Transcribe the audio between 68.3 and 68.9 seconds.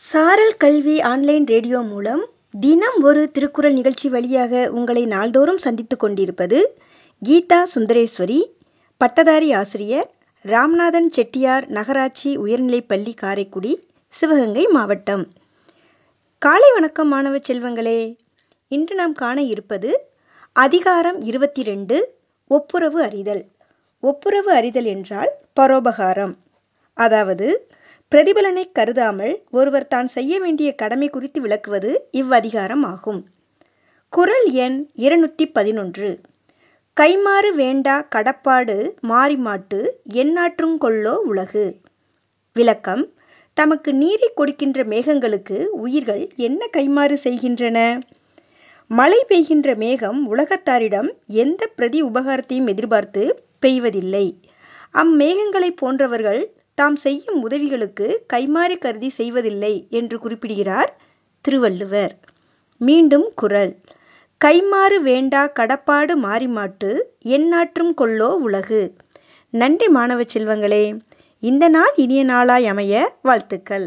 உலகு.